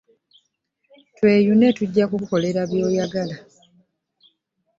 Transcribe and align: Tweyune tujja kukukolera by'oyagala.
Tweyune 1.15 1.67
tujja 1.77 2.03
kukukolera 2.09 2.61
by'oyagala. 2.69 3.35